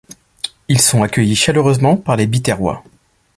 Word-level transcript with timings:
Ils 0.67 0.81
sont 0.81 1.03
accueillis 1.03 1.35
chaleureusement 1.35 1.95
par 1.95 2.15
les 2.15 2.25
Biterrois. 2.25 2.83